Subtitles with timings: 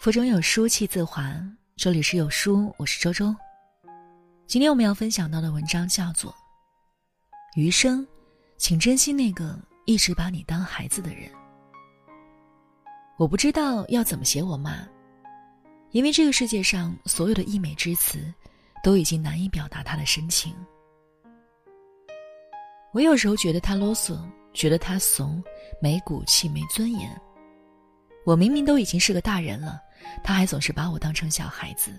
[0.00, 1.32] 腹中有书气自华。
[1.76, 3.34] 这里是有书，我是周周。
[4.48, 6.32] 今天我们要分享到的文章叫做
[7.54, 8.04] 《余生，
[8.56, 11.28] 请珍惜那个一直把你当孩子的人》。
[13.16, 14.86] 我不知道要怎么写我妈，
[15.90, 18.18] 因为这个世界上所有的溢美之词，
[18.82, 20.52] 都已经难以表达她的深情。
[22.92, 24.18] 我有时候觉得她啰嗦，
[24.52, 25.42] 觉得他怂，
[25.80, 27.20] 没骨气，没尊严。
[28.24, 29.80] 我明明都已经是个大人了。
[30.22, 31.92] 他还总是把我当成小孩子。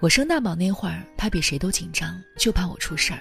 [0.00, 3.20] 我生大宝那会儿，他比谁都紧张，就怕我出事儿。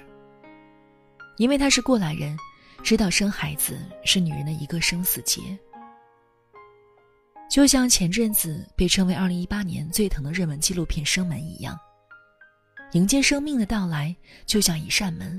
[1.38, 2.38] 因为他是过来人，
[2.84, 5.42] 知道生孩子是女人的一个生死劫。
[7.50, 11.78] 就像前阵子被称为二零一八年最疼的热门纪录片《生门》一样，
[12.94, 14.16] 迎接生命的到来
[14.46, 15.38] 就像一扇门，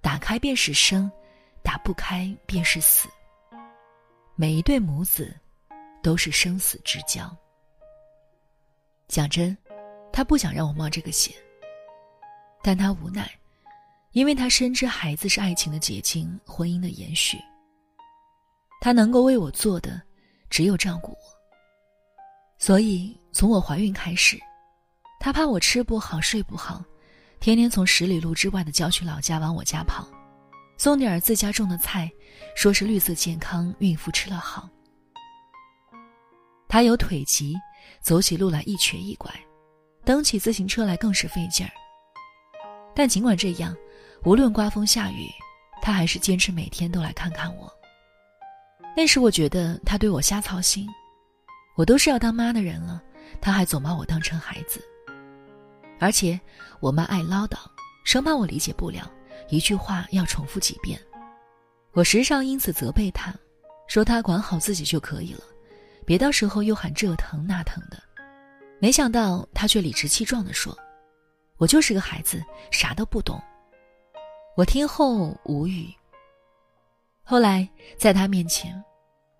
[0.00, 1.10] 打开便是生，
[1.62, 3.08] 打不开便是死。
[4.34, 5.34] 每一对母子。
[6.02, 7.32] 都是生死之交。
[9.06, 9.56] 讲真，
[10.12, 11.32] 他不想让我冒这个险，
[12.60, 13.30] 但他无奈，
[14.10, 17.38] 因为他深知孩子是爱情的结晶，婚姻的延续。
[18.80, 20.02] 他能够为我做的，
[20.50, 21.18] 只有照顾我。
[22.58, 24.36] 所以从我怀孕开始，
[25.20, 26.84] 他怕我吃不好睡不好，
[27.38, 30.04] 天天从十里路之外的郊区老家往我家跑，
[30.82, 32.10] 送点儿自家种的菜，
[32.56, 34.68] 说是绿色健康，孕妇吃了好。
[36.68, 37.54] 他有腿疾，
[38.00, 39.30] 走起路来一瘸一拐，
[40.04, 41.70] 蹬起自行车来更是费劲儿。
[42.96, 43.76] 但尽管这样，
[44.24, 45.30] 无论刮风下雨，
[45.80, 47.72] 他还是坚持每天都来看看我。
[48.96, 50.88] 那时我觉得他对我瞎操心，
[51.76, 53.00] 我都是要当妈的人了，
[53.40, 54.82] 他还总把我当成孩子。
[56.00, 56.40] 而且
[56.80, 57.56] 我妈爱唠叨，
[58.04, 59.08] 生怕我理解不了，
[59.48, 61.00] 一句话要重复几遍。
[61.92, 63.34] 我时常因此责备他，
[63.86, 65.42] 说他管好自己就可以了。
[66.04, 68.02] 别到时候又喊这疼那疼的，
[68.80, 70.76] 没想到他却理直气壮地说
[71.58, 73.40] ：“我就是个孩子，啥都不懂。”
[74.56, 75.88] 我听后无语。
[77.22, 78.82] 后来在他面前，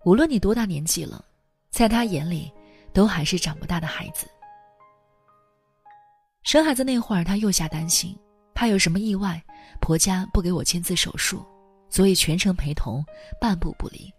[0.05, 1.23] 无论你多大年纪了，
[1.69, 2.51] 在他眼里，
[2.93, 4.25] 都还是长不大的孩子。
[6.43, 8.17] 生孩子那会儿，他又下担心，
[8.53, 9.43] 怕有什么意外，
[9.79, 11.45] 婆家不给我签字手术，
[11.89, 13.03] 所以全程陪同，
[13.39, 14.11] 半步不离。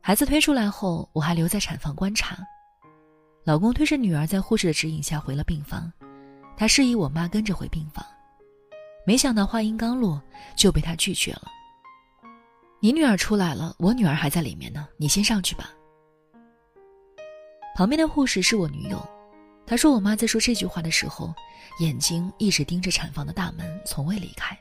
[0.00, 2.38] 孩子推出来后，我还留在产房观察。
[3.44, 5.92] 老公推着女儿在护士的指引下回了病房，
[6.56, 8.04] 他示意我妈跟着回病房。
[9.06, 10.22] 没想到话音刚落，
[10.56, 11.42] 就被他拒绝了。
[12.80, 15.70] 你女儿出来了，我女儿还在里面呢，你先上去吧。
[17.74, 19.02] 旁边的护士是我女友，
[19.66, 21.34] 她说我妈在说这句话的时候，
[21.80, 24.56] 眼睛一直盯着产房的大门，从未离开。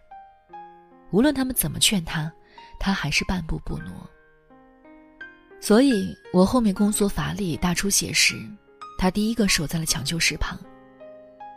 [1.12, 2.32] 无论他们怎么劝她，
[2.80, 3.92] 她还是半步不挪。
[5.60, 8.36] 所以我后面宫缩乏力、大出血时，
[8.98, 10.60] 他第一个守在了抢救室旁。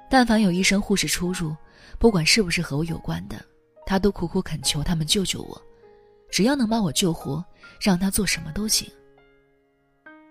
[0.08, 1.56] 但凡有医生护士出入，
[1.98, 3.44] 不管是不是和我有关的，
[3.84, 5.60] 他都苦苦恳求他们救救我，
[6.30, 7.44] 只要能把我救活，
[7.80, 8.88] 让他做什么都行。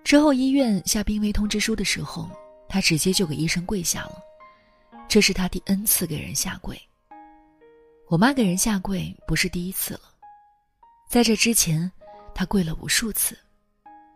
[0.05, 2.29] 之后医院下病危通知书的时候，
[2.75, 4.21] 他直接就给医生跪下了，
[5.07, 6.77] 这是他第 N 次给人下跪。
[8.09, 10.01] 我妈给人下跪不是第一次了，
[11.09, 11.89] 在这之前，
[12.33, 13.39] 她跪了无数次。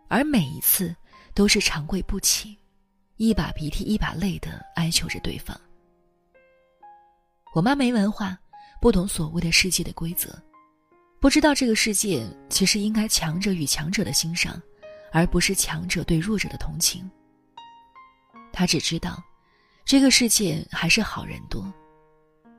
[0.08, 0.94] 而每一次
[1.32, 2.54] 都是长跪不起，
[3.16, 5.58] 一把鼻涕一把泪的哀求着对方。
[7.54, 8.38] 我妈没文化，
[8.78, 10.38] 不懂所谓的世界的规则，
[11.18, 14.60] 不知道这个世界其实应该强者与强者的欣赏，
[15.12, 17.10] 而不是强者对弱者的同情。
[18.52, 19.22] 他只知道，
[19.84, 21.64] 这个世界还是好人多，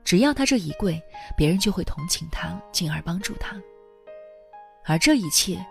[0.04, 1.02] 只要他这一跪，
[1.38, 3.56] 别人就会同情他，进而帮助他。
[4.86, 5.64] 而这一切，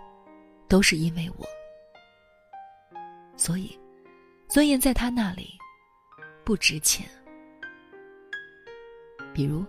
[0.69, 1.44] 都是因为我。
[3.36, 3.78] 所以，
[4.48, 5.50] 尊严在他那里
[6.44, 7.09] 不值钱。
[9.32, 9.64] 比如，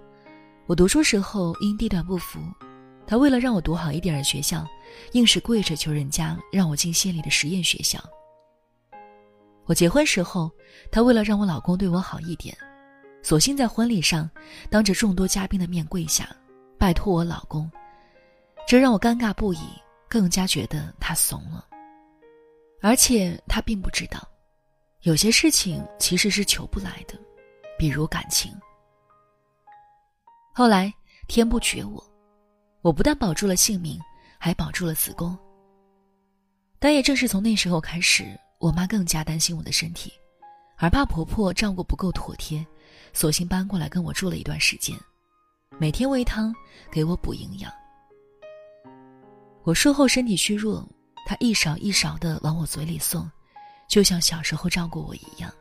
[0.68, 2.40] 我读书时候因地段不符，
[3.08, 4.68] 他为了让我读好一点的学校，
[5.14, 8.00] 硬是跪着求人家让我进县里的实验学校。
[9.72, 10.52] 我结婚时候，
[10.92, 12.54] 他为了让我老公对我好一点，
[13.24, 14.30] 索性在婚礼上
[14.70, 16.28] 当着众多嘉宾的面跪下，
[16.78, 17.72] 拜托我老公，
[18.68, 19.60] 这让我尴尬不已，
[20.10, 21.66] 更加觉得他怂了。
[22.82, 24.20] 而且他并不知道，
[25.04, 27.18] 有些事情其实是求不来的，
[27.80, 28.54] 比如感情。
[30.54, 30.94] 后来
[31.30, 32.04] 天不绝我，
[32.82, 33.98] 我不但保住了性命，
[34.38, 35.38] 还保住了子宫。
[36.78, 40.14] 但也正是从那时候开始，我妈更加担心我的身体，
[40.78, 42.64] 而怕婆婆照顾不够妥帖，
[43.12, 44.96] 索性搬过来跟我住了一段时间，
[45.80, 46.54] 每天煨汤
[46.92, 47.74] 给我补营养。
[49.64, 50.88] 我术后身体虚弱，
[51.26, 53.30] 他一勺一勺的往我嘴里送，
[53.90, 55.52] 就像小时候照顾我一样。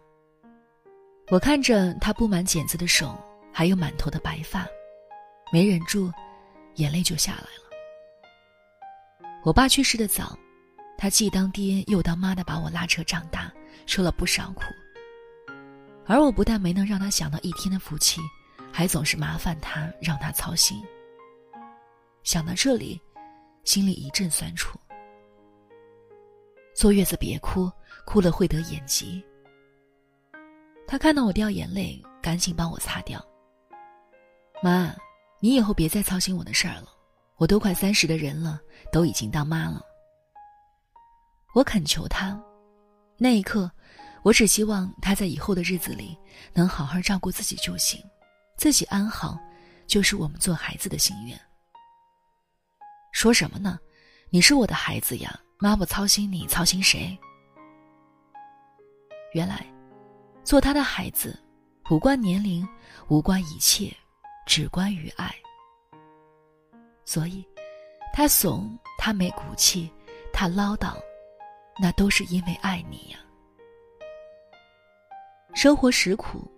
[1.31, 3.19] 我看着他布满茧子的手，
[3.51, 4.67] 还有满头的白发，
[5.51, 6.13] 没忍住，
[6.75, 9.27] 眼泪就下来了。
[9.43, 10.39] 我爸去世的早，
[11.01, 13.51] 他既当爹又当妈的把我拉扯长大，
[13.87, 14.65] 受了不少苦。
[16.05, 18.21] 而我不但没能让他享到一天的福气，
[18.71, 20.79] 还总是麻烦他，让他操心。
[22.23, 23.01] 想到这里，
[23.65, 24.79] 心里一阵酸楚。
[26.75, 27.73] 坐月子别哭，
[28.05, 29.25] 哭了会得眼疾。
[30.87, 33.27] 他看到我掉眼泪，赶紧帮我擦掉。
[34.63, 34.95] 妈，
[35.41, 36.89] 你以后别再操心我的事儿了，
[37.39, 38.61] 我都快三十的人了，
[38.93, 39.83] 都已经当妈了。
[41.55, 42.41] 我恳求他，
[43.19, 43.71] 那一刻，
[44.23, 46.17] 我只希望他在以后的日子里
[46.53, 48.03] 能好好照顾自己就行，
[48.57, 49.39] 自己安好，
[49.87, 51.39] 就是我们做孩子的心愿。
[53.13, 53.79] 说什么呢？
[54.31, 57.19] 你是我的孩子呀，妈不操心你，操心谁？
[59.33, 59.67] 原来。
[60.43, 61.39] 做他的孩子，
[61.91, 62.67] 无关年龄，
[63.09, 63.95] 无关一切，
[64.47, 65.33] 只关于爱。
[67.05, 67.47] 所以，
[68.13, 69.93] 他怂，他没骨气，
[70.33, 70.97] 他唠叨，
[71.81, 73.19] 那都是因为爱你呀。
[75.55, 76.51] 生活实苦，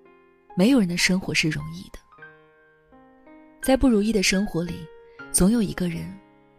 [0.56, 1.98] 没有人的生活是容易的。
[3.62, 4.86] 在不如意的生活里，
[5.30, 6.12] 总有一个人，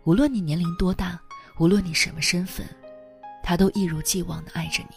[0.05, 1.21] 无论你年龄多大，
[1.59, 2.65] 无论你什么身份，
[3.43, 4.95] 他都一如既往的爱着你，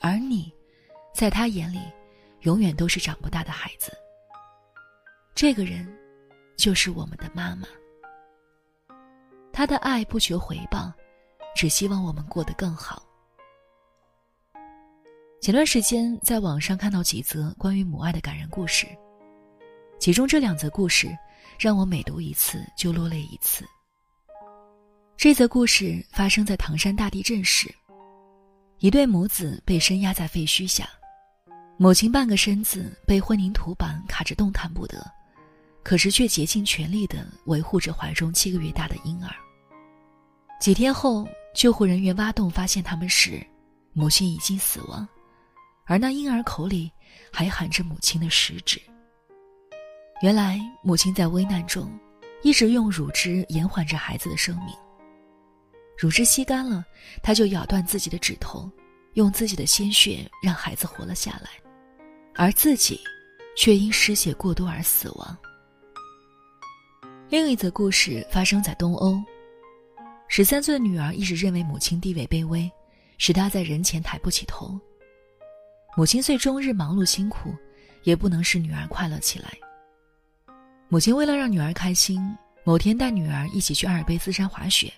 [0.00, 0.52] 而你。
[1.14, 1.80] 在他眼里，
[2.40, 3.90] 永远都是长不大的孩子。
[5.34, 5.90] 这个人，
[6.58, 7.66] 就是我们的妈妈。
[9.50, 10.92] 她的爱不求回报，
[11.56, 13.02] 只希望我们过得更好。
[15.40, 18.86] 前段时间在网上看到几则关于母爱的感人故事，
[19.98, 21.16] 其中这两则故事
[21.58, 23.64] 让我每读一次就落泪一次。
[25.16, 27.74] 这则故事发生在唐山大地震时，
[28.78, 30.86] 一对母子被深压在废墟下。
[31.78, 35.10] 母亲半个身子被混凝土板卡着，动弹不得，
[35.82, 39.30] 可是却竭尽全力的维护着怀中七个月大的婴儿。
[40.58, 43.44] 几天后，救护人员挖洞发现他们时，
[43.92, 45.06] 母亲已经死亡，
[45.84, 46.90] 而那婴儿口里
[47.32, 48.80] 还含着母亲的食指。
[50.22, 51.90] 原来，母亲在危难中
[52.42, 54.74] 一直用乳汁延缓着孩子的生命。
[55.96, 56.84] 乳汁吸干了，
[57.22, 58.70] 她就咬断自己的指头，
[59.12, 61.50] 用自己的鲜血让孩子活了下来。
[62.34, 63.00] 而自己，
[63.56, 65.36] 却因失血过多而死亡。
[67.28, 69.18] 另一则故事发生在东欧，
[70.28, 72.70] 十三岁的女儿一直认为母亲地位卑微，
[73.18, 74.78] 使她在人前抬不起头。
[75.96, 77.54] 母亲虽终日忙碌辛苦，
[78.02, 79.50] 也不能使女儿快乐起来。
[80.88, 82.20] 母亲为了让女儿开心，
[82.64, 84.92] 某天带女儿一起去阿尔卑斯山滑雪。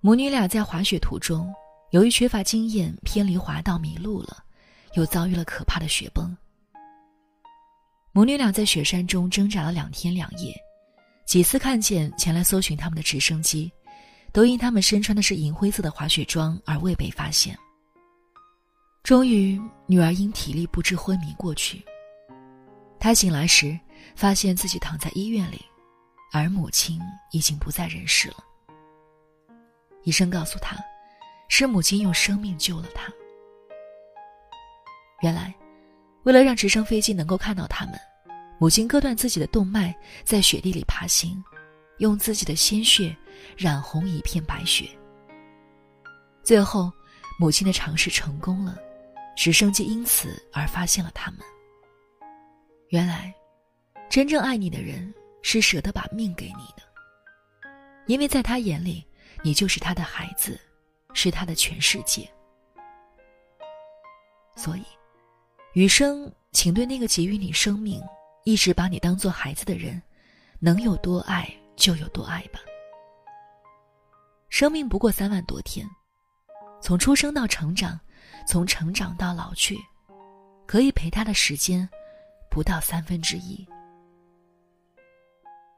[0.00, 1.52] 母女俩在滑雪途中，
[1.90, 4.42] 由于缺乏经验，偏离滑道迷路了。
[4.94, 6.36] 又遭遇了可怕的雪崩。
[8.12, 10.54] 母女俩在雪山中挣扎了两天两夜，
[11.26, 13.72] 几次看见前来搜寻他们的直升机，
[14.34, 17.56] 都因他们身穿的是银灰色的滑雪装而未被发现。
[19.04, 21.84] 终于，女儿因体力不支昏迷过去。
[22.98, 23.78] 她醒来时，
[24.16, 25.64] 发现自己躺在医院里，
[26.32, 27.00] 而母亲
[27.30, 28.36] 已经不在人世了。
[30.02, 30.76] 医生告诉她，
[31.48, 33.12] 是母亲用生命救了她。
[35.22, 35.54] 原来，
[36.24, 37.94] 为了让直升飞机能够看到他们，
[38.58, 41.40] 母亲割断自己的动脉，在雪地里爬行，
[41.98, 43.16] 用自己的鲜血
[43.56, 44.88] 染红一片白雪。
[46.42, 46.92] 最后，
[47.38, 48.78] 母亲的尝试成功了，
[49.36, 51.40] 直升机因此而发现了他们。
[52.88, 53.34] 原来，
[54.10, 56.82] 真正爱你的人是舍得把命给你的，
[58.06, 59.06] 因为在他眼里，
[59.42, 60.60] 你就是他的孩子，
[61.12, 62.28] 是他的全世界。
[64.56, 64.84] 所以。
[65.72, 68.00] 余生，请对那个给予你生命、
[68.44, 70.00] 一直把你当做孩子的人，
[70.60, 72.60] 能有多爱就有多爱吧。
[74.48, 75.88] 生命不过三万多天，
[76.80, 77.98] 从出生到成长，
[78.46, 79.76] 从成长到老去，
[80.66, 81.88] 可以陪他的时间
[82.50, 83.66] 不到三分之一。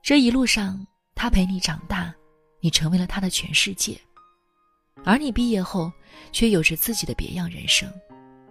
[0.03, 2.15] 这一路上，他陪你长大，
[2.61, 3.99] 你成为了他的全世界，
[5.05, 5.91] 而你毕业后，
[6.31, 7.91] 却有着自己的别样人生。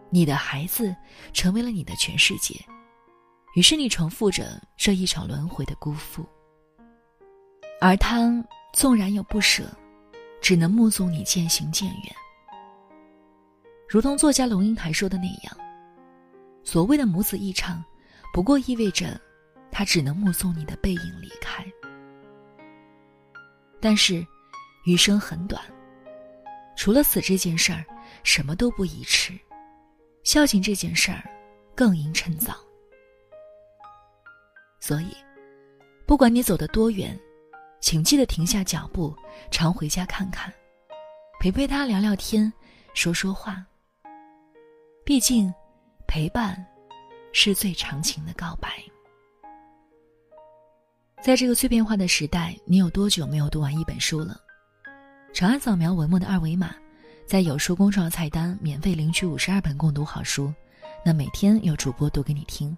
[0.09, 0.95] 你的孩子
[1.33, 2.55] 成为了你的全世界，
[3.55, 6.27] 于是你重复着这一场轮回的辜负。
[7.85, 9.63] 而他纵然有不舍，
[10.41, 12.15] 只能目送你渐行渐远。
[13.87, 15.55] 如同作家龙应台说的那样，
[16.63, 17.85] 所谓的母子一场，
[18.33, 19.21] 不过意味着
[19.69, 21.63] 他只能目送你的背影离开。
[23.79, 24.25] 但是，
[24.87, 25.61] 余生很短，
[26.75, 27.85] 除了死这件事儿，
[28.23, 29.31] 什么都不宜迟。
[30.23, 31.23] 孝敬这件事儿，
[31.75, 32.55] 更应趁早。
[34.79, 35.15] 所以，
[36.07, 37.15] 不管你走得多远，
[37.85, 39.15] 请记得停下脚步，
[39.51, 40.51] 常回家看看，
[41.39, 42.51] 陪陪他聊聊天，
[42.95, 43.63] 说说话。
[45.03, 45.53] 毕竟，
[46.07, 46.65] 陪伴
[47.31, 48.69] 是最长情的告白。
[51.21, 54.41] 在这个碎片化的时代，你有多久没有读完一本书了？
[55.31, 56.73] 长按扫描文末的二维码，
[57.27, 60.51] 在有书公众号菜单免费领取五十二本共读好书，
[61.05, 62.75] 那每天有主播读给你听。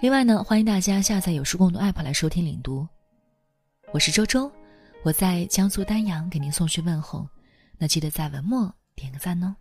[0.00, 2.88] 另外呢，欢迎大家下载有书共读 APP 来收听领读。
[3.92, 4.50] 我是周周，
[5.04, 7.26] 我在江苏丹阳给您送去问候，
[7.78, 9.54] 那记得在文末点个赞哦。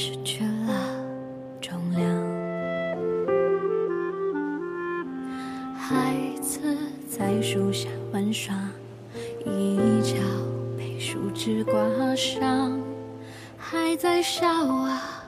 [0.00, 1.04] 失去了
[1.60, 2.08] 重量。
[5.76, 6.60] 孩子
[7.10, 8.54] 在树下玩耍，
[9.44, 10.14] 一角
[10.76, 11.74] 被树枝刮
[12.14, 12.80] 伤。
[13.56, 15.24] 还在笑啊，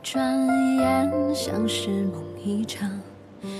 [0.00, 0.46] 转
[0.76, 2.88] 眼像是梦一场。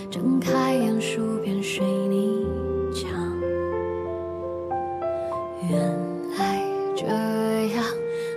[0.09, 2.47] 睁开眼，树边水泥
[2.95, 3.11] 墙。
[5.69, 5.81] 原
[6.38, 6.62] 来
[6.95, 7.07] 这
[7.75, 7.85] 样，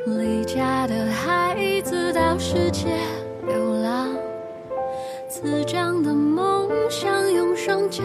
[0.08, 1.12] 离家的
[2.38, 2.88] 世界
[3.48, 4.10] 流浪。
[5.28, 8.04] 滋长的梦想，用双脚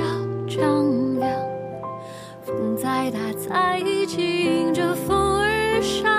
[0.49, 1.31] 丈量。
[2.45, 3.19] 风再大，
[3.49, 6.11] 再急，迎着风而上。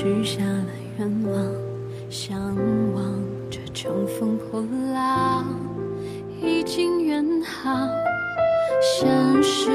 [0.00, 1.52] 许下了愿望，
[2.08, 2.38] 向
[2.94, 4.64] 往着乘风破
[4.94, 5.44] 浪，
[6.40, 7.90] 已经远航。
[8.80, 9.08] 现
[9.42, 9.72] 实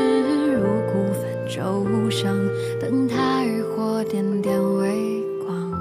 [0.54, 2.34] 如孤帆舟上，
[2.80, 5.72] 灯塔渔火点点微光。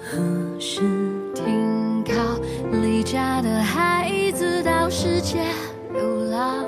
[0.00, 0.82] 何时
[1.34, 2.14] 停靠？
[2.70, 5.40] 离家的孩子到世界
[5.92, 6.64] 流浪，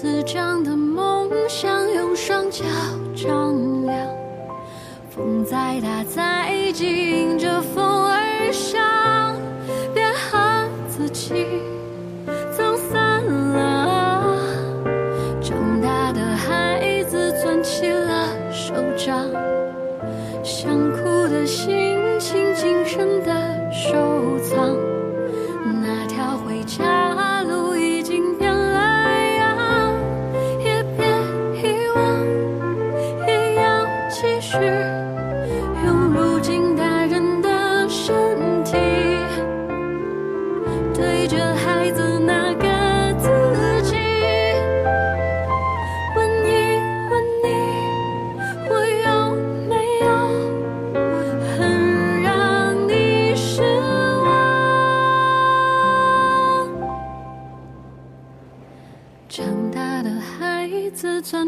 [0.00, 2.64] 滋长的梦想用双脚
[3.14, 4.08] 丈量。
[5.10, 8.80] 风再大再紧，迎着风而上，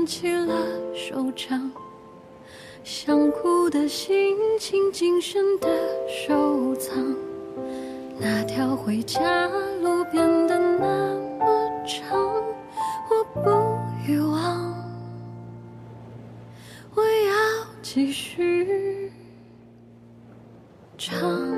[0.06, 0.54] 起了
[0.94, 1.70] 手掌，
[2.82, 5.68] 想哭的心情谨慎的
[6.08, 7.16] 收藏。
[8.18, 9.48] 那条回家
[9.80, 12.18] 路变得那么长，
[13.10, 14.74] 我不遗忘，
[16.94, 19.12] 我要继续
[20.98, 21.51] 唱。